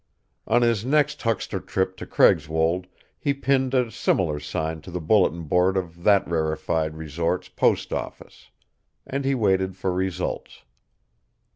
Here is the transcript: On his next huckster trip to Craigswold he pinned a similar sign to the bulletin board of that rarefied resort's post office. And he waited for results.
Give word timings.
On 0.47 0.63
his 0.63 0.83
next 0.83 1.21
huckster 1.21 1.59
trip 1.59 1.95
to 1.97 2.07
Craigswold 2.07 2.87
he 3.19 3.35
pinned 3.35 3.75
a 3.75 3.91
similar 3.91 4.39
sign 4.39 4.81
to 4.81 4.89
the 4.89 4.99
bulletin 4.99 5.43
board 5.43 5.77
of 5.77 6.01
that 6.03 6.27
rarefied 6.27 6.95
resort's 6.95 7.49
post 7.49 7.93
office. 7.93 8.49
And 9.05 9.25
he 9.25 9.35
waited 9.35 9.75
for 9.77 9.93
results. 9.93 10.63